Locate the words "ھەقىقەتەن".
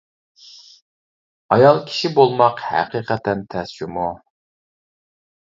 2.71-3.45